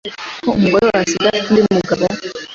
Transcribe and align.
ko 0.43 0.49
umugore 0.57 0.83
we 0.87 0.93
asigaye 1.03 1.37
afite 1.39 1.57
undi 1.59 1.73
mugabo 1.77 2.03